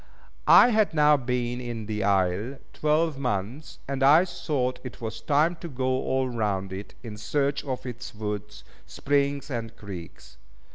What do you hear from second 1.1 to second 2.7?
been in the isle